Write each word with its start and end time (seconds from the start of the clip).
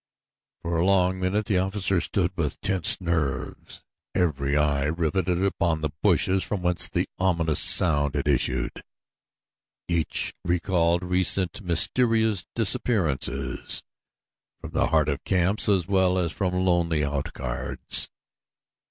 For 0.63 0.79
a 0.79 0.83
long 0.83 1.19
minute 1.19 1.45
the 1.45 1.59
officers 1.59 2.05
stood 2.05 2.35
with 2.35 2.59
tensed 2.59 3.01
nerves, 3.01 3.83
every 4.15 4.57
eye 4.57 4.85
riveted 4.85 5.43
upon 5.45 5.81
the 5.81 5.91
bushes 6.01 6.43
from 6.43 6.63
whence 6.63 6.89
the 6.89 7.07
ominous 7.19 7.59
sound 7.59 8.15
had 8.15 8.27
issued. 8.27 8.83
Each 9.87 10.33
recalled 10.43 11.03
recent 11.03 11.61
mysterious 11.61 12.47
disappearances 12.55 13.83
from 14.59 14.71
the 14.71 14.87
heart 14.87 15.07
of 15.07 15.23
camps 15.23 15.69
as 15.69 15.87
well 15.87 16.17
as 16.17 16.31
from 16.31 16.55
lonely 16.55 17.03
out 17.05 17.31
guards. 17.33 18.09